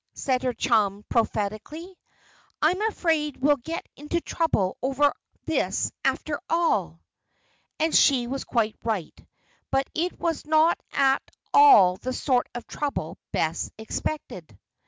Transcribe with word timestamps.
said 0.15 0.41
her 0.41 0.51
chum, 0.53 1.05
prophetically. 1.09 1.95
"I'm 2.59 2.81
afraid 2.89 3.37
we'll 3.37 3.57
get 3.57 3.85
into 3.95 4.19
trouble 4.19 4.75
over 4.81 5.13
this 5.45 5.91
after 6.03 6.41
all." 6.49 7.01
And 7.77 7.93
she 7.93 8.25
was 8.25 8.43
quite 8.43 8.75
right; 8.83 9.13
but 9.69 9.87
it 9.93 10.19
was 10.19 10.43
not 10.43 10.79
at 10.91 11.21
all 11.53 11.97
the 11.97 12.13
sort 12.13 12.49
of 12.55 12.65
trouble 12.65 13.19
Bess 13.31 13.69
expected. 13.77 14.57